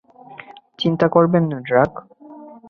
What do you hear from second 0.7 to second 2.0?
চিন্তা করবেন না, ড্রাক।